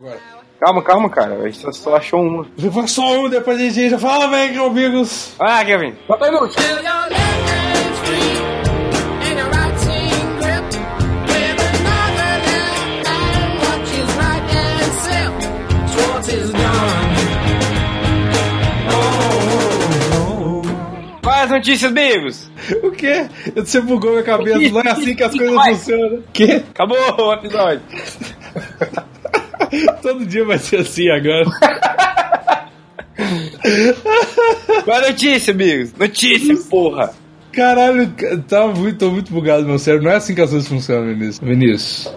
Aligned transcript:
Agora. 0.00 0.18
Calma, 0.58 0.82
calma, 0.82 1.08
cara. 1.08 1.34
A 1.36 1.46
gente 1.48 1.58
só, 1.58 1.70
só 1.70 1.94
achou 1.94 2.20
uma. 2.20 2.44
Foi 2.72 2.88
só 2.88 3.12
um, 3.20 3.28
depois 3.28 3.60
a 3.60 3.62
gente 3.62 3.90
já 3.90 3.98
fala, 3.98 4.26
velho, 4.28 4.64
amigos. 4.64 5.36
Ah, 5.38 5.64
Kevin. 5.64 5.94
Bota 6.08 6.24
aí. 6.24 6.32
Quais 21.22 21.42
as 21.44 21.50
notícias, 21.50 21.90
amigos? 21.92 22.50
O 22.82 22.90
quê? 22.90 23.28
Você 23.54 23.80
bugou 23.80 24.10
minha 24.10 24.24
cabeça, 24.24 24.58
não 24.58 24.80
é 24.80 24.90
assim 24.90 25.14
que 25.14 25.22
as 25.22 25.32
coisas 25.36 25.64
funcionam. 25.66 26.24
Quê? 26.32 26.64
Acabou 26.70 26.98
o 26.98 27.32
episódio. 27.32 27.82
Todo 30.02 30.26
dia 30.26 30.44
vai 30.44 30.58
ser 30.58 30.80
assim 30.80 31.08
agora. 31.10 31.44
Qual 34.84 34.96
a 34.98 35.08
notícia, 35.08 35.52
amigos? 35.54 35.92
Notícia, 35.94 36.56
porra. 36.68 37.12
Caralho, 37.52 38.12
tá 38.48 38.66
muito, 38.66 38.98
tô 38.98 39.10
muito 39.10 39.32
bugado 39.32 39.64
meu 39.66 39.78
cérebro. 39.78 40.06
Não 40.06 40.12
é 40.12 40.16
assim 40.16 40.34
que 40.34 40.40
as 40.40 40.50
coisas 40.50 40.68
funcionam, 40.68 41.06
Vinícius. 41.08 41.38
Vinícius, 41.38 42.12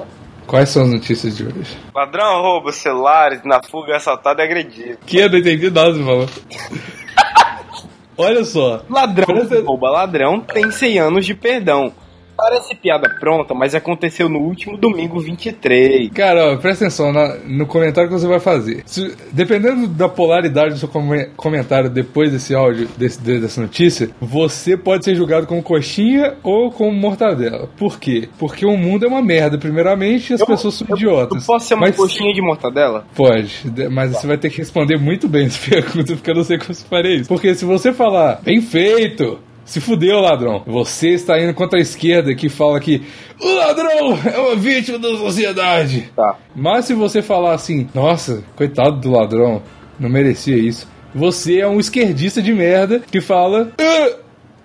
quais 0.48 0.70
são 0.70 0.84
as 0.84 0.90
notícias 0.90 1.38
de 1.38 1.44
hoje? 1.46 1.78
Ladrão 1.94 2.42
rouba 2.42 2.72
celulares 2.72 3.42
na 3.46 3.62
fuga 3.62 3.98
assaltado 3.98 4.42
e 4.42 4.44
agredido. 4.44 4.98
Que 5.06 5.20
eu 5.20 5.30
não 5.30 5.38
entendi 5.38 5.70
nada, 5.70 5.94
você 5.94 6.04
falou. 6.04 6.28
Olha 8.18 8.44
só. 8.44 8.84
Ladrão 8.90 9.26
Presta- 9.46 9.62
rouba 9.64 9.92
ladrão 9.92 10.40
tem 10.40 10.72
100 10.72 11.00
anos 11.00 11.26
de 11.26 11.36
perdão. 11.36 11.94
Parece 12.38 12.76
piada 12.76 13.10
pronta, 13.20 13.54
mas 13.54 13.74
aconteceu 13.74 14.30
no 14.30 14.40
último 14.40 14.78
domingo 14.78 15.20
23. 15.20 16.10
Cara, 16.12 16.54
ó, 16.54 16.58
presta 16.58 16.86
atenção 16.86 17.12
na- 17.12 17.36
no 17.46 17.66
comentário 17.66 18.10
que 18.10 18.16
você 18.18 18.28
vai 18.28 18.40
fazer. 18.40 18.84
Se- 18.86 19.16
dependendo 19.32 19.88
da 19.88 20.08
polaridade 20.08 20.74
do 20.76 20.80
seu 20.80 20.88
come- 20.88 21.30
comentário 21.36 21.90
depois 21.90 22.32
desse 22.32 22.54
áudio, 22.54 22.88
desse- 22.98 23.20
de- 23.22 23.40
dessa 23.40 23.60
notícia, 23.62 24.10
você 24.22 24.78
pode 24.78 25.04
ser 25.04 25.16
julgado 25.16 25.48
como 25.48 25.64
coxinha 25.64 26.36
ou 26.44 26.72
como 26.72 26.92
mortadela. 26.92 27.70
Por 27.78 28.00
quê? 28.00 28.30
Porque 28.38 28.66
o 28.66 28.78
mundo 28.78 29.06
é 29.06 29.08
uma 29.08 29.22
merda, 29.22 29.58
primeiramente, 29.58 30.32
e 30.32 30.34
as 30.36 30.44
pessoas 30.46 30.76
são 30.76 30.88
idiotas. 30.96 31.44
Tu 31.44 31.48
posso 31.48 31.68
ser 31.68 31.74
uma 31.74 31.88
Mas- 31.88 31.96
coxinha 31.96 32.34
de 32.34 32.42
mortadela? 32.42 33.06
Pode, 33.16 33.70
de- 33.70 33.90
mas 33.90 34.12
você 34.12 34.28
vai 34.28 34.38
ter 34.38 34.50
que 34.52 34.58
responder 34.60 34.98
muito 34.98 35.28
bem 35.28 35.48
essa 35.48 35.58
pergunta, 35.70 36.14
porque 36.16 36.30
eu 36.32 36.36
não 36.36 36.44
sei 36.44 36.58
como 36.60 36.74
você 36.74 36.86
faria 36.86 37.16
isso. 37.16 37.28
Porque 37.28 37.56
se 37.56 37.66
você 37.66 37.92
falar, 37.92 38.42
bem 38.44 38.62
feito, 38.62 39.40
se 39.68 39.82
fudeu, 39.82 40.22
ladrão. 40.22 40.64
Você 40.66 41.10
está 41.10 41.40
indo 41.40 41.54
contra 41.54 41.78
a 41.78 41.82
esquerda 41.82 42.34
que 42.34 42.48
fala 42.48 42.80
que 42.80 43.04
o 43.40 43.56
ladrão 43.56 44.18
é 44.26 44.38
uma 44.40 44.56
vítima 44.56 44.98
da 44.98 45.10
sociedade. 45.10 46.10
Tá. 46.16 46.38
Mas 46.56 46.86
se 46.86 46.94
você 46.94 47.22
falar 47.22 47.54
assim, 47.54 47.88
nossa, 47.94 48.44
coitado 48.56 48.98
do 49.02 49.12
ladrão, 49.12 49.62
não 50.00 50.10
merecia 50.10 50.58
isso. 50.58 50.88
Você 51.14 51.60
é 51.60 51.68
um 51.68 51.80
esquerdista 51.80 52.42
de 52.42 52.54
merda 52.54 53.02
que 53.12 53.20
fala, 53.20 53.72
"Ah, 53.78 54.16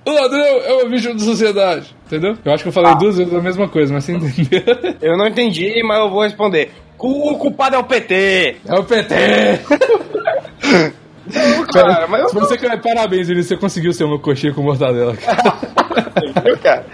o 0.07 0.11
ladrão 0.13 0.45
é 0.45 0.73
uma 0.75 0.89
vítima 0.89 1.15
da 1.15 1.21
sociedade. 1.21 1.95
Entendeu? 2.07 2.37
Eu 2.45 2.53
acho 2.53 2.63
que 2.63 2.69
eu 2.69 2.73
falei 2.73 2.95
duas 2.97 3.17
vezes 3.19 3.35
a 3.35 3.41
mesma 3.41 3.69
coisa, 3.69 3.93
mas 3.93 4.05
você 4.05 4.13
entendeu? 4.13 4.63
Eu 5.03 5.17
não 5.17 5.27
entendi, 5.27 5.83
mas 5.83 5.99
eu 5.99 6.11
vou 6.11 6.23
responder. 6.23 6.71
O 6.99 7.37
culpado 7.37 7.75
é 7.75 7.79
o 7.79 7.85
PT. 7.85 8.57
É 8.67 8.75
o 8.79 8.85
PT! 8.85 9.15
Cara, 11.73 12.07
mas 12.07 12.23
eu 12.23 12.29
Se 12.29 12.35
você 12.35 12.59
quer 12.59 12.81
parabéns, 12.81 13.29
Vinícius, 13.29 13.49
você 13.49 13.57
conseguiu 13.57 13.93
ser 13.93 14.05
uma 14.05 14.19
coxinha 14.19 14.53
com 14.53 14.63
mortadela. 14.63 15.17
cara. 15.17 15.73
Viu, 16.45 16.59
cara? 16.59 16.87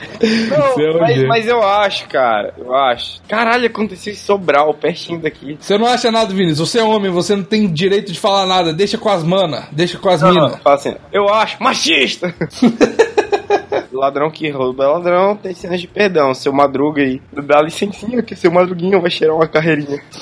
Não, 0.51 0.81
é 0.81 1.01
mas, 1.01 1.25
mas 1.27 1.47
eu 1.47 1.63
acho, 1.63 2.09
cara. 2.09 2.53
Eu 2.59 2.75
acho. 2.75 3.21
Caralho, 3.29 3.67
aconteceu 3.67 4.13
em 4.13 4.17
Sobral, 4.17 4.73
pertinho 4.75 5.21
daqui. 5.21 5.57
Você 5.61 5.79
não 5.79 5.87
acha 5.87 6.11
nada, 6.11 6.33
Vinícius. 6.35 6.69
Você 6.69 6.79
é 6.81 6.85
homem, 6.85 7.11
você 7.11 7.37
não 7.37 7.45
tem 7.45 7.67
direito 7.73 8.13
de 8.13 8.19
falar 8.19 8.47
nada. 8.47 8.73
Deixa 8.73 8.99
com 8.99 9.09
as 9.09 9.23
mana, 9.23 9.69
deixa 9.73 9.99
com 9.99 10.09
as 10.09 10.21
Não, 10.23 10.31
minas. 10.33 10.57
fala 10.63 10.77
assim, 10.77 10.95
eu 11.13 11.29
acho 11.29 11.63
machista. 11.63 12.35
ladrão 13.93 14.31
que 14.31 14.49
rouba 14.51 14.85
é 14.85 14.87
ladrão, 14.87 15.37
tem 15.37 15.55
cenas 15.55 15.81
de 15.81 15.87
perdão. 15.89 16.35
Seu 16.35 16.53
madruga 16.53 17.03
aí, 17.03 17.21
dá 17.33 17.61
licencinha 17.63 18.23
que 18.23 18.37
seu 18.37 18.51
madruguinho 18.51 19.01
vai 19.01 19.11
cheirar 19.11 19.37
uma 19.37 19.47
carreirinha. 19.49 20.01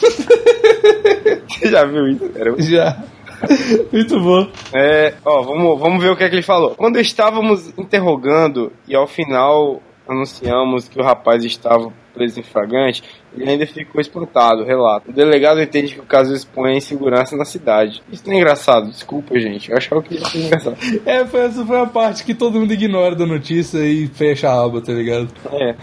Você 1.48 1.70
já 1.70 1.84
viu 1.84 2.06
isso, 2.08 2.28
cara? 2.30 2.54
Já. 2.58 2.96
Muito 3.92 4.20
bom. 4.20 4.48
É, 4.72 5.14
ó, 5.24 5.42
vamos, 5.42 5.78
vamos 5.78 6.02
ver 6.02 6.10
o 6.10 6.16
que 6.16 6.24
é 6.24 6.28
que 6.28 6.34
ele 6.34 6.42
falou. 6.42 6.74
Quando 6.74 6.98
estávamos 6.98 7.72
interrogando 7.78 8.72
e 8.88 8.94
ao 8.94 9.06
final 9.06 9.82
anunciamos 10.08 10.88
que 10.88 11.00
o 11.00 11.02
rapaz 11.02 11.44
estava 11.44 11.92
preso 12.14 12.40
em 12.40 12.42
flagrante, 12.42 13.02
ele 13.36 13.50
ainda 13.50 13.66
ficou 13.66 14.00
espantado, 14.00 14.64
relato. 14.64 15.10
O 15.10 15.12
delegado 15.12 15.60
entende 15.60 15.94
que 15.94 16.00
o 16.00 16.04
caso 16.04 16.34
expõe 16.34 16.72
a 16.72 16.76
insegurança 16.76 17.36
na 17.36 17.44
cidade. 17.44 18.02
Isso 18.10 18.22
não 18.26 18.34
é 18.34 18.36
engraçado, 18.38 18.88
desculpa, 18.88 19.38
gente. 19.38 19.70
Eu 19.70 19.76
achava 19.76 20.02
que 20.02 20.14
isso 20.14 20.26
era 20.26 20.46
engraçado. 20.46 20.76
É, 21.04 21.26
foi, 21.26 21.40
essa 21.40 21.64
foi 21.64 21.78
a 21.78 21.86
parte 21.86 22.24
que 22.24 22.34
todo 22.34 22.58
mundo 22.58 22.72
ignora 22.72 23.14
da 23.14 23.26
notícia 23.26 23.78
e 23.78 24.06
fecha 24.06 24.48
a 24.48 24.64
aba, 24.64 24.80
tá 24.80 24.92
ligado? 24.92 25.28
É. 25.52 25.74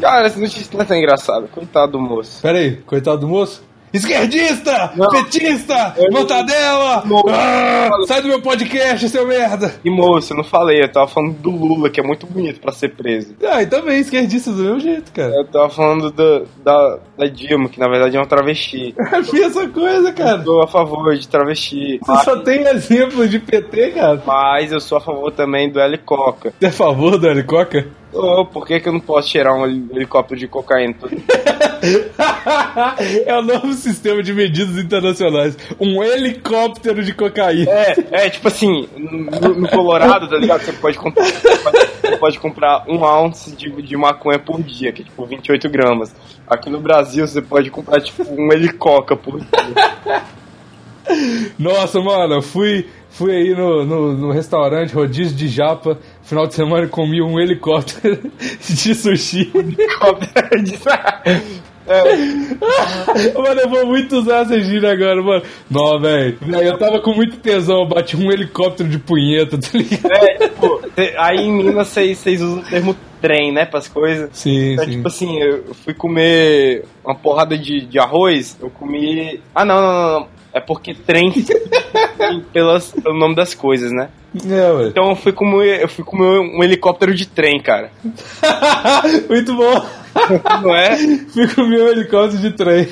Cara, 0.00 0.26
essa 0.26 0.40
notícia 0.40 0.70
não 0.72 0.80
é 0.80 0.84
tão 0.84 0.96
engraçada. 0.96 1.46
Coitado 1.48 1.92
do 1.92 2.00
moço. 2.00 2.40
Pera 2.40 2.58
aí, 2.58 2.76
coitado 2.76 3.18
do 3.18 3.28
moço. 3.28 3.62
Esquerdista! 3.92 4.92
Não. 4.96 5.08
Petista! 5.08 5.94
Eu- 5.96 6.12
Mortadela! 6.12 7.02
Ah, 7.32 7.88
sai 8.06 8.22
do 8.22 8.28
meu 8.28 8.40
podcast, 8.40 9.08
seu 9.08 9.26
merda! 9.26 9.74
E 9.84 9.90
moço, 9.90 10.32
eu 10.32 10.36
não 10.36 10.44
falei, 10.44 10.82
eu 10.82 10.88
tava 10.90 11.08
falando 11.08 11.34
do 11.34 11.50
Lula, 11.50 11.90
que 11.90 12.00
é 12.00 12.02
muito 12.02 12.26
bonito 12.26 12.60
pra 12.60 12.72
ser 12.72 12.90
preso. 12.90 13.34
Ah, 13.44 13.62
e 13.62 13.66
também, 13.66 14.00
esquerdista 14.00 14.50
do 14.52 14.62
mesmo 14.62 14.80
jeito, 14.80 15.12
cara. 15.12 15.34
Eu 15.34 15.44
tava 15.46 15.68
falando 15.70 16.10
do- 16.10 16.46
da, 16.62 16.98
da 17.18 17.26
Dilma, 17.26 17.68
que 17.68 17.78
na 17.80 17.88
verdade 17.88 18.16
é 18.16 18.20
um 18.20 18.24
travesti. 18.26 18.94
É 18.98 19.16
a 19.16 19.20
mesma 19.22 19.68
coisa, 19.68 20.12
cara. 20.12 20.42
Sou 20.44 20.62
a 20.62 20.66
favor 20.68 21.16
de 21.16 21.28
travesti. 21.28 21.98
Você 22.04 22.24
só 22.24 22.36
tem 22.38 22.62
exemplo 22.62 23.28
de 23.28 23.38
PT, 23.38 23.90
cara. 23.92 24.22
Mas 24.26 24.72
eu 24.72 24.80
sou 24.80 24.98
a 24.98 25.00
favor 25.00 25.30
também 25.32 25.70
do 25.70 25.80
helicoca. 25.80 26.52
Você 26.58 26.66
é 26.66 26.68
a 26.68 26.72
favor 26.72 27.18
do 27.18 27.26
Helicoca? 27.28 27.86
Ô, 28.12 28.44
por 28.44 28.66
que, 28.66 28.80
que 28.80 28.88
eu 28.88 28.92
não 28.92 29.00
posso 29.00 29.28
tirar 29.28 29.54
um 29.54 29.64
heli- 29.64 29.88
helicóptero 29.94 30.38
de 30.38 30.48
cocaína? 30.48 30.94
é 33.26 33.38
o 33.38 33.42
novo 33.42 33.72
sistema 33.74 34.22
de 34.22 34.32
medidas 34.32 34.76
internacionais. 34.82 35.56
Um 35.78 36.02
helicóptero 36.02 37.02
de 37.04 37.14
cocaína. 37.14 37.70
É, 37.70 37.94
é 38.10 38.30
tipo 38.30 38.48
assim, 38.48 38.88
no, 38.96 39.54
no 39.60 39.68
Colorado, 39.68 40.28
tá 40.28 40.36
ligado? 40.36 40.62
Você 40.62 40.72
pode 40.72 40.98
comprar, 40.98 41.24
você 41.24 42.16
pode 42.18 42.38
comprar 42.38 42.84
um 42.88 43.02
ounce 43.02 43.54
de, 43.54 43.70
de 43.82 43.96
maconha 43.96 44.38
por 44.38 44.62
dia, 44.62 44.92
que 44.92 45.02
é 45.02 45.04
tipo 45.04 45.24
28 45.24 45.68
gramas. 45.68 46.14
Aqui 46.48 46.68
no 46.68 46.80
Brasil 46.80 47.26
você 47.26 47.40
pode 47.40 47.70
comprar 47.70 48.00
tipo 48.00 48.24
um 48.28 48.52
helicoca 48.52 49.16
por 49.16 49.38
dia. 49.40 50.22
Nossa, 51.58 52.00
mano, 52.00 52.34
eu 52.34 52.42
fui, 52.42 52.86
fui 53.10 53.34
aí 53.34 53.54
no, 53.54 53.84
no, 53.84 54.12
no 54.16 54.30
restaurante 54.30 54.94
rodízio 54.94 55.36
de 55.36 55.48
japa. 55.48 55.98
Final 56.30 56.46
de 56.46 56.54
semana 56.54 56.84
eu 56.84 56.88
comi 56.88 57.20
um 57.20 57.40
helicóptero 57.40 58.20
de 58.62 58.94
sushi. 58.94 59.50
Helicóptero 59.52 60.62
de... 60.62 60.78
É, 61.88 62.02
Mano, 63.36 63.60
eu 63.60 63.68
vou 63.68 63.84
muito 63.86 64.18
usar 64.18 64.42
essa 64.42 64.60
gíria 64.60 64.92
agora, 64.92 65.20
mano. 65.20 65.42
Não, 65.68 65.98
velho. 66.00 66.38
Eu 66.62 66.78
tava 66.78 67.00
com 67.00 67.12
muito 67.14 67.38
tesão, 67.38 67.80
eu 67.80 67.88
bati 67.88 68.16
um 68.16 68.30
helicóptero 68.30 68.88
de 68.88 69.00
punheta, 69.00 69.58
tá 69.58 69.70
ligado? 69.76 70.12
é, 70.12 70.48
tipo, 70.48 70.80
aí 71.18 71.38
em 71.38 71.52
Minas 71.52 71.88
vocês 71.88 72.16
vocês 72.18 72.40
usam 72.40 72.60
o 72.60 72.64
termo 72.64 72.96
trem, 73.20 73.50
né, 73.52 73.64
pras 73.66 73.88
coisas. 73.88 74.30
Sim, 74.32 74.74
Então, 74.74 74.84
sim. 74.84 74.90
tipo 74.92 75.08
assim, 75.08 75.42
eu 75.42 75.74
fui 75.74 75.92
comer 75.92 76.84
uma 77.04 77.16
porrada 77.16 77.58
de, 77.58 77.80
de 77.86 77.98
arroz, 77.98 78.56
eu 78.60 78.70
comi. 78.70 79.40
Ah, 79.52 79.64
não, 79.64 79.80
não, 79.80 79.92
não. 79.92 80.20
não. 80.20 80.39
É 80.52 80.60
porque 80.60 80.94
trem 80.94 81.32
pelas, 82.52 82.90
pelo 82.92 83.18
nome 83.18 83.34
das 83.34 83.54
coisas, 83.54 83.92
né? 83.92 84.08
É, 84.48 84.72
ué. 84.72 84.86
Então 84.88 85.10
eu 85.10 85.16
fui 85.16 85.32
comer, 85.32 85.80
eu 85.82 85.88
fui 85.88 86.04
comer 86.04 86.38
um 86.40 86.62
helicóptero 86.62 87.14
de 87.14 87.26
trem, 87.26 87.60
cara. 87.60 87.90
muito 89.28 89.54
bom. 89.56 89.86
Não 90.62 90.74
é? 90.74 90.96
Fui 91.32 91.48
comer 91.54 91.82
um 91.82 91.88
helicóptero 91.88 92.40
de 92.40 92.50
trem. 92.52 92.88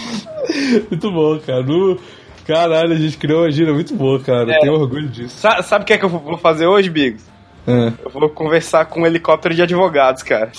muito 0.90 1.10
bom, 1.10 1.38
cara. 1.38 1.62
No... 1.62 1.98
Caralho, 2.46 2.92
a 2.92 2.96
gente 2.96 3.16
criou 3.16 3.42
uma 3.42 3.50
gíria 3.50 3.72
muito 3.72 3.94
boa, 3.94 4.20
cara. 4.20 4.52
É. 4.52 4.56
Eu 4.56 4.60
tenho 4.60 4.74
orgulho 4.74 5.08
disso. 5.08 5.38
Sa- 5.38 5.62
sabe 5.62 5.84
o 5.84 5.86
que 5.86 5.94
é 5.94 5.98
que 5.98 6.04
eu 6.04 6.10
vou 6.10 6.36
fazer 6.36 6.66
hoje, 6.66 6.90
Bigos? 6.90 7.22
É. 7.66 7.92
Eu 8.04 8.10
vou 8.10 8.28
conversar 8.28 8.84
com 8.84 9.00
um 9.00 9.06
helicóptero 9.06 9.54
de 9.54 9.62
advogados, 9.62 10.22
cara. 10.22 10.52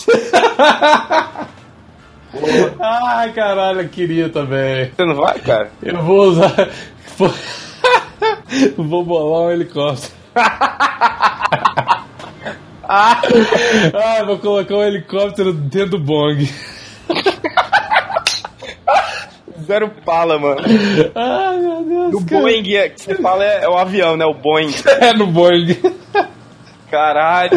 Ai, 2.80 3.32
caralho, 3.34 3.88
queria 3.90 4.30
também. 4.30 4.92
Você 4.96 5.06
não 5.06 5.16
vai, 5.16 5.40
cara? 5.40 5.72
Eu 5.82 6.02
vou 6.04 6.30
usar. 6.30 6.70
vou 8.78 9.04
bolar 9.04 9.48
um 9.48 9.52
helicóptero. 9.52 10.14
ah, 12.84 13.22
vou 14.26 14.38
colocar 14.40 14.76
um 14.76 14.84
helicóptero 14.84 15.54
dentro 15.54 15.98
do 15.98 16.00
bong. 16.00 16.50
Zero 19.66 19.90
pala, 20.06 20.38
mano. 20.38 20.62
Ai, 21.16 21.58
meu 21.58 21.84
Deus. 21.84 22.14
O 22.14 22.26
cara. 22.26 22.42
Boeing 22.42 22.76
é- 22.76 22.90
que 22.90 23.02
você 23.02 23.16
fala 23.16 23.44
é, 23.44 23.64
é 23.64 23.70
o 23.70 23.78
avião, 23.78 24.16
né? 24.16 24.26
O 24.26 24.34
Boeing. 24.34 24.74
É 25.02 25.14
no 25.14 25.28
bong. 25.28 25.95
Caralho. 26.96 27.52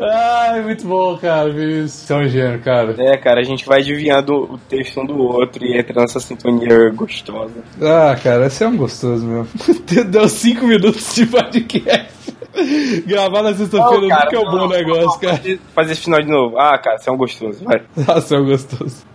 Ai, 0.00 0.62
muito 0.62 0.84
bom, 0.84 1.16
cara. 1.16 1.48
Você 1.86 2.12
é 2.12 2.16
um 2.16 2.28
gênio, 2.28 2.60
cara. 2.60 2.96
É, 2.98 3.16
cara, 3.16 3.40
a 3.40 3.44
gente 3.44 3.64
vai 3.64 3.78
adivinhando 3.78 4.34
o 4.34 4.58
texto 4.58 5.00
um 5.00 5.06
do 5.06 5.16
outro 5.16 5.64
e 5.64 5.78
entra 5.78 6.00
nessa 6.00 6.18
sintonia 6.18 6.90
gostosa. 6.90 7.54
Ah, 7.80 8.16
cara, 8.20 8.50
você 8.50 8.64
é 8.64 8.66
um 8.66 8.76
gostoso 8.76 9.24
mesmo. 9.24 9.48
Deu 10.10 10.28
cinco 10.28 10.66
minutos 10.66 11.14
de 11.14 11.24
podcast. 11.24 12.34
Gravar 13.06 13.44
na 13.44 13.54
sexta-feira 13.54 14.00
nunca 14.00 14.28
é 14.36 14.38
um 14.40 14.50
bom 14.50 14.66
negócio, 14.66 15.04
não, 15.04 15.18
cara. 15.20 15.36
Fazer, 15.36 15.60
fazer 15.72 15.92
esse 15.92 16.00
final 16.00 16.20
de 16.20 16.28
novo. 16.28 16.58
Ah, 16.58 16.76
cara, 16.76 16.98
você 16.98 17.10
é 17.10 17.12
um 17.12 17.16
gostoso, 17.16 17.64
vai. 17.64 17.82
Ah, 18.08 18.14
você 18.14 18.34
é 18.34 18.38
um 18.40 18.44
gostoso. 18.44 19.06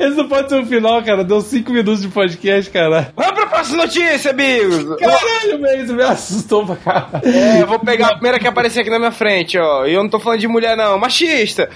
Esse 0.00 0.16
não 0.16 0.26
pode 0.26 0.48
ser 0.48 0.58
o 0.58 0.64
final, 0.64 1.02
cara. 1.02 1.22
Deu 1.22 1.42
cinco 1.42 1.70
minutos 1.70 2.00
de 2.00 2.08
podcast, 2.08 2.70
cara. 2.70 3.12
Próxima 3.60 3.84
notícia, 3.84 4.30
amigos! 4.30 4.96
Caralho, 4.96 5.60
velho, 5.60 5.84
isso 5.84 5.92
me 5.92 6.02
assustou 6.02 6.64
pra 6.64 6.76
caralho. 6.76 7.28
É, 7.28 7.60
eu 7.60 7.66
vou 7.66 7.78
pegar 7.78 8.06
a 8.06 8.12
primeira 8.12 8.38
que 8.38 8.48
aparecer 8.48 8.80
aqui 8.80 8.88
na 8.88 8.98
minha 8.98 9.12
frente, 9.12 9.58
ó. 9.58 9.84
E 9.84 9.92
eu 9.92 10.02
não 10.02 10.08
tô 10.08 10.18
falando 10.18 10.40
de 10.40 10.48
mulher, 10.48 10.74
não. 10.78 10.98
Machista! 10.98 11.68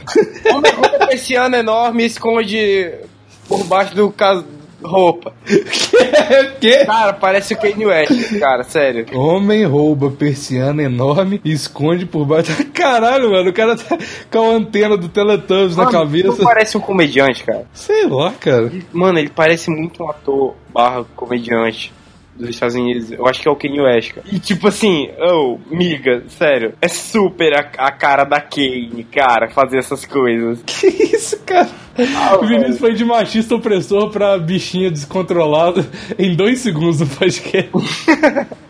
Homem 0.51 0.73
roupa 0.73 1.07
persiana 1.07 1.59
enorme 1.59 2.07
esconde 2.07 2.91
por 3.47 3.63
baixo 3.65 3.95
do. 3.95 4.15
Roupa. 4.89 5.33
O 6.25 6.61
quê? 6.61 6.85
Cara, 6.87 7.13
parece 7.13 7.55
o 7.55 7.57
Kanye 7.59 7.87
West, 7.87 8.39
cara, 8.39 8.63
sério. 8.65 9.07
Homem 9.15 9.65
rouba 9.65 10.11
persiana 10.11 10.83
enorme 10.83 11.41
e 11.45 11.53
esconde 11.53 12.07
por 12.07 12.25
baixo. 12.25 12.53
Caralho, 12.73 13.31
mano, 13.31 13.51
o 13.51 13.53
cara 13.53 13.77
tá 13.77 13.99
com 14.31 14.51
a 14.51 14.55
antena 14.55 14.97
do 14.97 15.09
Teletubbies 15.09 15.77
na 15.77 15.85
Mano, 15.85 15.99
cabeça. 15.99 16.29
Não 16.29 16.37
parece 16.37 16.77
um 16.77 16.81
comediante, 16.81 17.45
cara. 17.45 17.67
Sei 17.75 18.07
lá, 18.07 18.33
cara. 18.33 18.73
Mano, 18.93 19.19
ele 19.19 19.29
parece 19.29 19.71
muito 19.71 20.03
um 20.03 20.11
ator 20.11 20.55
barra 20.73 21.05
comediante 21.15 21.93
dos 22.37 22.75
Unidos. 22.75 23.13
Eu 23.13 23.27
acho 23.27 23.41
que 23.41 23.49
é 23.49 23.51
o 23.51 23.57
Kanye 23.57 23.81
West, 23.81 24.13
cara. 24.15 24.27
E 24.31 24.39
tipo 24.39 24.69
assim, 24.69 25.09
oh, 25.19 25.59
miga, 25.71 26.25
sério. 26.29 26.75
É 26.81 26.89
super 26.89 27.55
a, 27.55 27.61
a 27.87 27.93
cara 27.93 28.25
da 28.25 28.41
Kanye, 28.41 29.05
cara, 29.05 29.49
fazer 29.51 29.79
essas 29.79 30.05
coisas. 30.05 30.63
Que 30.85 30.87
isso, 30.89 31.39
cara? 31.45 31.69
Ah, 32.17 32.37
o 32.37 32.47
Vinícius 32.47 32.79
foi 32.79 32.93
de 32.95 33.05
machista 33.05 33.55
opressor 33.55 34.11
pra 34.11 34.37
bichinha 34.37 34.91
descontrolada 34.91 35.87
em 36.19 36.35
dois 36.35 36.59
segundos 36.59 37.01
no 37.01 37.07
podcast. 37.07 37.71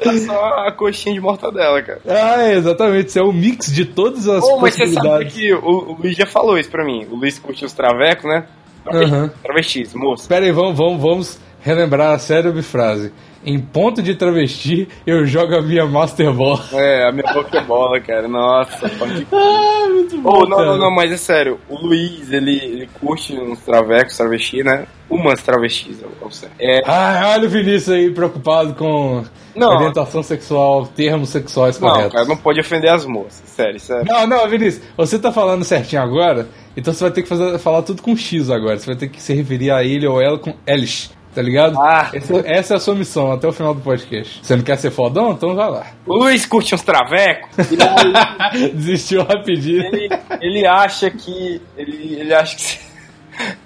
É 0.00 0.18
só 0.18 0.66
a 0.66 0.72
coxinha 0.72 1.14
de 1.14 1.20
mortadela, 1.20 1.80
cara. 1.80 2.00
ah, 2.08 2.42
é, 2.42 2.54
exatamente. 2.54 3.08
Isso 3.08 3.20
é 3.20 3.22
o 3.22 3.32
mix 3.32 3.72
de 3.72 3.84
todas 3.84 4.26
as 4.28 4.42
Oh, 4.42 4.58
mas 4.58 4.74
você 4.74 4.88
sabe 4.88 5.26
que 5.26 5.52
o, 5.54 5.92
o 5.92 5.96
Luiz 6.00 6.16
já 6.16 6.26
falou 6.26 6.58
isso 6.58 6.68
pra 6.70 6.84
mim. 6.84 7.06
O 7.10 7.14
Luiz 7.14 7.38
curte 7.38 7.64
os 7.64 7.72
travecos, 7.72 8.24
né? 8.24 8.46
Travestis, 8.84 9.12
Aham. 9.12 9.30
travestis 9.42 9.94
moça. 9.94 10.28
Pera 10.28 10.44
aí, 10.44 10.50
vamos, 10.50 10.76
vamos, 10.76 11.00
vamos 11.00 11.40
relembrar 11.60 12.12
a 12.14 12.18
célebre 12.18 12.62
frase. 12.62 13.12
Em 13.44 13.58
ponto 13.58 14.02
de 14.02 14.16
travesti, 14.16 14.88
eu 15.06 15.24
jogo 15.24 15.54
a 15.54 15.62
minha 15.62 15.86
Master 15.86 16.32
Ball. 16.32 16.60
É, 16.72 17.08
a 17.08 17.12
minha 17.12 17.32
boca 17.32 17.56
é 17.56 17.62
bola, 17.62 18.00
cara. 18.00 18.26
Nossa, 18.26 18.88
pode 18.98 19.26
Ah, 19.32 19.86
muito 19.88 20.18
bom, 20.18 20.40
Oh, 20.42 20.46
não, 20.46 20.56
cara. 20.56 20.70
não, 20.72 20.78
não, 20.78 20.90
mas 20.94 21.12
é 21.12 21.16
sério. 21.16 21.58
O 21.68 21.76
Luiz, 21.76 22.30
ele, 22.32 22.56
ele 22.56 22.88
curte 23.00 23.32
uns 23.38 23.60
travecos, 23.60 24.16
travesti, 24.16 24.62
né? 24.64 24.86
Umas 25.08 25.40
travestis, 25.42 26.02
eu, 26.02 26.10
eu 26.20 26.30
sei. 26.32 26.48
É, 26.60 26.82
Ah, 26.84 27.30
olha 27.36 27.46
o 27.46 27.48
Vinícius 27.50 27.90
aí 27.90 28.10
preocupado 28.10 28.74
com 28.74 29.24
Não. 29.54 29.68
orientação 29.76 30.22
sexual, 30.22 30.86
termos 30.88 31.28
sexuais 31.30 31.78
não, 31.78 31.88
corretos. 31.90 32.12
cara, 32.14 32.24
não 32.26 32.36
pode 32.36 32.60
ofender 32.60 32.92
as 32.92 33.06
moças. 33.06 33.40
Sério, 33.46 33.78
sério. 33.78 34.04
Não, 34.06 34.26
não, 34.26 34.48
Vinícius, 34.48 34.84
você 34.96 35.16
tá 35.18 35.32
falando 35.32 35.64
certinho 35.64 36.02
agora, 36.02 36.48
então 36.76 36.92
você 36.92 37.04
vai 37.04 37.12
ter 37.12 37.22
que 37.22 37.28
fazer, 37.28 37.56
falar 37.58 37.82
tudo 37.82 38.02
com 38.02 38.14
X 38.16 38.50
agora. 38.50 38.76
Você 38.78 38.86
vai 38.86 38.96
ter 38.96 39.08
que 39.08 39.22
se 39.22 39.32
referir 39.32 39.70
a 39.70 39.82
ele 39.84 40.06
ou 40.06 40.20
ela 40.20 40.38
com 40.38 40.52
Eles, 40.66 41.10
tá 41.38 41.42
ligado? 41.42 41.80
Ah. 41.80 42.10
Essa, 42.12 42.42
essa 42.44 42.74
é 42.74 42.76
a 42.76 42.80
sua 42.80 42.96
missão 42.96 43.30
até 43.30 43.46
o 43.46 43.52
final 43.52 43.72
do 43.72 43.80
podcast. 43.80 44.40
Você 44.42 44.56
não 44.56 44.64
quer 44.64 44.76
ser 44.76 44.90
fodão? 44.90 45.30
Então 45.30 45.54
vai 45.54 45.70
lá. 45.70 45.86
O 46.04 46.16
Luiz 46.16 46.44
curte 46.44 46.74
uns 46.74 46.82
travecos. 46.82 47.48
Desistiu 48.74 49.22
rapidinho. 49.22 49.84
ele, 49.84 50.08
ele 50.40 50.66
acha 50.66 51.08
que. 51.08 51.62
Ele, 51.76 52.16
ele 52.18 52.34
acha 52.34 52.56
que. 52.56 52.80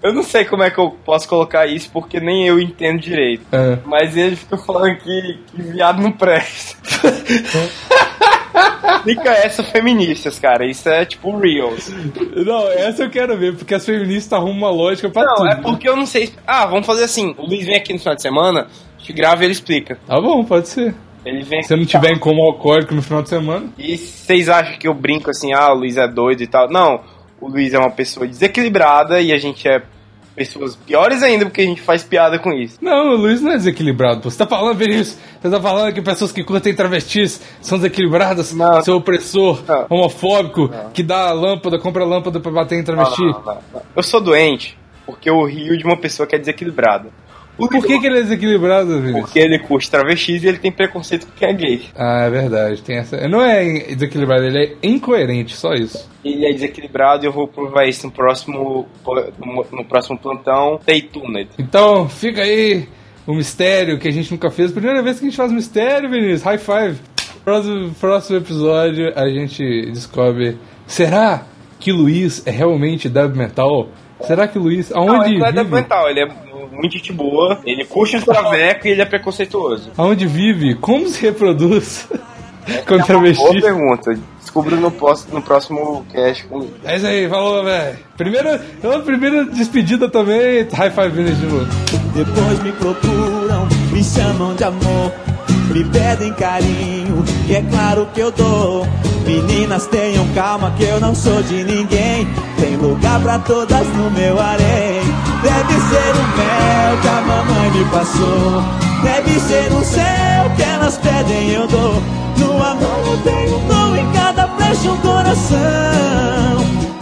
Eu 0.03 0.13
não 0.13 0.23
sei 0.23 0.45
como 0.45 0.63
é 0.63 0.71
que 0.71 0.79
eu 0.79 0.91
posso 1.03 1.27
colocar 1.27 1.65
isso, 1.67 1.89
porque 1.91 2.21
nem 2.21 2.47
eu 2.47 2.61
entendo 2.61 3.01
direito. 3.01 3.47
Ah. 3.51 3.79
Mas 3.87 4.15
ele 4.19 4.37
fica 4.37 4.59
falando 4.59 4.99
que, 4.99 5.39
que 5.47 5.63
viado 5.63 6.03
não 6.03 6.13
presta. 6.13 6.77
Fica 9.05 9.31
essa 9.31 9.63
feministas, 9.63 10.39
cara. 10.39 10.65
Isso 10.67 10.89
é 10.89 11.05
tipo 11.05 11.37
Reels. 11.39 11.91
Não, 12.45 12.69
essa 12.69 13.05
eu 13.05 13.11
quero 13.11 13.37
ver, 13.37 13.55
porque 13.57 13.75
as 13.75 13.85
feministas 13.85 14.33
arrumam 14.33 14.57
uma 14.59 14.71
lógica 14.71 15.09
pra 15.11 15.25
Não, 15.25 15.35
tudo. 15.35 15.49
é 15.49 15.55
porque 15.57 15.89
eu 15.89 15.97
não 15.97 16.07
sei. 16.07 16.33
Ah, 16.47 16.67
vamos 16.67 16.87
fazer 16.87 17.05
assim. 17.05 17.35
O 17.39 17.47
Luiz 17.47 17.67
vem 17.67 17.77
aqui 17.77 17.93
no 17.93 17.99
final 17.99 18.15
de 18.15 18.23
semana, 18.23 18.69
a 18.97 18.99
gente 18.99 19.13
grava 19.13 19.43
e 19.43 19.47
ele 19.47 19.53
explica. 19.53 19.99
Tá 20.07 20.21
bom, 20.21 20.45
pode 20.45 20.69
ser. 20.69 20.95
Ele 21.25 21.43
vem 21.45 21.63
Se 21.63 21.77
não 21.77 21.85
tiver 21.85 22.11
em 22.13 22.19
como 22.19 22.43
alcoólico 22.43 22.95
no 22.95 23.03
final 23.03 23.23
de 23.23 23.29
semana. 23.29 23.67
E 23.79 23.97
vocês 23.97 24.49
acham 24.49 24.77
que 24.79 24.89
eu 24.89 24.95
brinco 24.95 25.31
assim, 25.31 25.53
ah, 25.53 25.73
o 25.73 25.77
Luiz 25.77 25.97
é 25.97 26.09
doido 26.09 26.43
e 26.43 26.47
tal? 26.49 26.69
Não, 26.69 27.01
o 27.41 27.49
Luiz 27.49 27.73
é 27.75 27.79
uma 27.79 27.91
pessoa 27.91 28.27
desequilibrada 28.27 29.21
e 29.21 29.33
a 29.33 29.37
gente 29.39 29.69
é 29.69 29.83
pessoas 30.35 30.75
piores 30.77 31.23
ainda 31.23 31.45
porque 31.45 31.61
a 31.61 31.67
gente 31.67 31.81
faz 31.81 32.03
piada 32.03 32.39
com 32.39 32.53
isso. 32.53 32.79
Não, 32.81 33.13
o 33.13 33.17
Luiz 33.17 33.41
não 33.41 33.53
é 33.53 33.57
desequilibrado. 33.57 34.21
pô. 34.21 34.31
Você 34.31 34.39
tá 34.39 34.47
falando, 34.47 34.77
Vinícius? 34.77 35.19
Você 35.41 35.51
tá 35.51 35.61
falando 35.61 35.93
que 35.95 36.01
pessoas 36.03 36.33
que 36.33 36.43
curtem 36.45 36.75
travestis 36.75 37.41
são 37.61 37.79
desequilibradas? 37.79 38.53
Não. 38.55 38.81
Seu 38.83 38.97
opressor, 38.97 39.63
Não. 39.67 39.87
homofóbico, 39.91 40.71
que 40.93 41.03
dá 41.03 41.33
lâmpada, 41.33 41.79
compra 41.79 42.05
lâmpada 42.05 42.41
pra 42.41 42.51
bater 42.53 42.79
em 42.79 42.85
travesti? 42.85 43.23
Não, 43.23 43.33
não, 43.33 43.45
não, 43.45 43.55
não. 43.75 43.83
Eu 43.97 44.03
sou 44.03 44.21
doente 44.21 44.79
porque 45.05 45.29
eu 45.29 45.43
rio 45.45 45.77
de 45.77 45.85
uma 45.85 45.97
pessoa 45.97 46.27
que 46.27 46.35
é 46.35 46.39
desequilibrada. 46.39 47.09
O 47.59 47.69
Por 47.69 47.85
que, 47.85 48.01
que 48.01 48.07
ele 48.07 48.19
é 48.19 48.23
desequilibrado, 48.23 48.99
Vinícius? 49.01 49.21
Porque 49.27 49.39
ele 49.39 49.59
curte 49.59 49.91
travestis 49.91 50.43
e 50.43 50.49
ele 50.49 50.59
tem 50.59 50.73
preconceito 50.73 51.27
com 51.27 51.33
quem 51.33 51.49
é 51.49 51.53
gay. 51.53 51.83
Ah, 51.95 52.25
é 52.25 52.31
verdade. 52.31 52.83
Tem 52.83 52.97
essa... 52.97 53.29
Não 53.29 53.43
é 53.43 53.95
desequilibrado, 53.95 54.45
ele 54.45 54.59
é 54.83 54.87
incoerente, 54.87 55.55
só 55.55 55.75
isso. 55.75 56.09
Ele 56.25 56.47
é 56.47 56.53
desequilibrado 56.53 57.25
e 57.25 57.27
eu 57.27 57.33
vou 57.33 57.47
provar 57.47 57.85
isso 57.87 58.07
no 58.07 58.13
próximo, 58.13 58.87
no, 59.71 59.85
próximo 59.85 60.19
plantão. 60.19 60.79
Stay 60.83 61.03
tuned. 61.03 61.49
Então, 61.59 62.09
fica 62.09 62.43
aí 62.43 62.89
o 63.27 63.35
mistério 63.35 63.99
que 63.99 64.09
a 64.09 64.13
gente 64.13 64.31
nunca 64.31 64.51
fez. 64.51 64.73
Primeira 64.73 65.03
vez 65.03 65.19
que 65.19 65.27
a 65.27 65.29
gente 65.29 65.37
faz 65.37 65.53
mistério, 65.53 66.09
Vinícius. 66.11 66.43
High 66.43 66.59
five. 66.59 66.99
Próximo, 67.45 67.95
próximo 68.01 68.39
episódio 68.39 69.13
a 69.15 69.29
gente 69.29 69.91
descobre. 69.91 70.57
Será 70.87 71.45
que 71.79 71.93
Luiz 71.93 72.47
é 72.47 72.51
realmente 72.51 73.09
débil 73.09 73.37
mental? 73.37 73.89
Será 74.21 74.47
que 74.47 74.59
Luiz. 74.59 74.91
Não, 74.91 75.01
Aonde 75.01 75.31
ele 75.31 75.39
não 75.41 75.47
é 75.47 75.53
vive? 75.53 75.75
mental, 75.75 76.09
ele 76.09 76.21
é 76.21 76.27
muito 76.71 76.93
gente 76.93 77.13
boa, 77.13 77.61
ele 77.65 77.85
curte 77.85 78.17
os 78.17 78.25
travecos 78.25 78.87
e 78.87 78.89
ele 78.91 79.03
é 79.03 79.05
preconceituoso. 79.05 79.91
Aonde 79.97 80.27
vive? 80.27 80.75
Como 80.75 81.09
se 81.09 81.21
reproduz? 81.23 82.09
Com 82.87 82.95
É 82.95 83.17
uma 83.17 83.33
boa 83.33 83.61
pergunta. 83.61 84.19
Descubra 84.39 84.77
no, 84.77 84.93
no 85.33 85.43
próximo 85.43 86.07
cast 86.13 86.45
comigo. 86.45 86.73
É 86.85 86.97
isso 86.97 87.07
aí, 87.07 87.29
falou, 87.29 87.65
velho. 87.65 87.99
Primeira, 88.17 88.65
então, 88.79 89.01
primeira 89.03 89.45
despedida 89.47 90.09
também. 90.09 90.69
High 90.73 90.91
five, 90.91 91.09
Vinícius 91.09 91.41
de 91.41 91.47
novo. 91.47 91.67
Depois 92.15 92.63
me 92.63 92.73
procuram, 92.73 93.69
me 93.91 94.05
chamam 94.05 94.55
de 94.55 94.65
amor, 94.65 95.13
me 95.73 95.85
pedem 95.85 96.33
carinho, 96.35 97.25
e 97.49 97.55
é 97.55 97.63
claro 97.63 98.07
que 98.15 98.21
eu 98.21 98.31
dou. 98.31 98.87
Meninas, 99.27 99.87
tenham 99.87 100.27
calma 100.35 100.73
que 100.77 100.85
eu 100.85 101.01
não 101.01 101.15
sou 101.15 101.43
de 101.43 101.65
ninguém. 101.65 102.27
Tem 102.61 102.77
lugar 102.77 103.21
pra 103.23 103.39
todas 103.39 103.87
no 103.89 104.11
meu 104.11 104.39
harém. 104.39 105.32
Deve 105.43 105.75
ser 105.75 106.13
o 106.15 106.27
mel 106.37 106.99
que 107.03 107.09
a 107.09 107.21
mamãe 107.21 107.71
me 107.73 107.85
passou. 107.87 108.63
Deve 109.03 109.41
ser 109.41 109.73
um 109.73 109.83
céu 109.83 110.51
que 110.57 110.63
elas 110.63 110.97
pedem, 110.99 111.51
eu 111.51 111.67
dou. 111.67 112.03
No 112.37 112.53
amor 112.63 113.03
eu 113.07 113.19
tenho 113.19 113.59
um 113.59 113.97
em 113.97 114.13
cada 114.13 114.47
flecha 114.49 114.91
um 114.91 114.97
coração. 114.99 115.59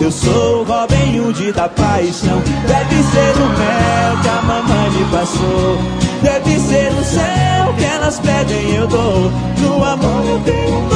Eu 0.00 0.10
sou 0.10 0.62
o 0.62 0.64
Robin 0.64 1.20
Hood 1.20 1.52
da 1.52 1.68
paixão. 1.68 2.40
Deve 2.66 3.02
ser 3.02 3.34
o 3.36 3.48
mel 3.58 4.22
que 4.22 4.28
a 4.28 4.42
mamãe 4.42 4.90
me 4.90 5.04
passou. 5.12 5.78
Deve 6.22 6.58
ser 6.58 6.92
o 6.92 7.04
céu 7.04 7.74
que 7.76 7.84
elas 7.84 8.18
pedem, 8.20 8.74
eu 8.74 8.86
dou. 8.86 9.30
No 9.58 9.84
amor 9.84 10.24
eu 10.26 10.40
tenho 10.40 10.89